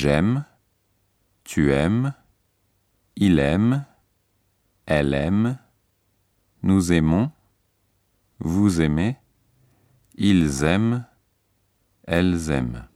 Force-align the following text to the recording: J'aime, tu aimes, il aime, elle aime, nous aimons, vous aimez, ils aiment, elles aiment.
J'aime, 0.00 0.44
tu 1.42 1.72
aimes, 1.72 2.14
il 3.16 3.40
aime, 3.40 3.84
elle 4.86 5.12
aime, 5.12 5.58
nous 6.62 6.92
aimons, 6.92 7.32
vous 8.38 8.80
aimez, 8.80 9.16
ils 10.14 10.62
aiment, 10.62 11.04
elles 12.06 12.48
aiment. 12.48 12.86